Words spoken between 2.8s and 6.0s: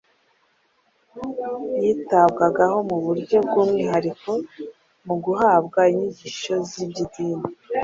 mu buryo bw'umwihariko mu guhabwa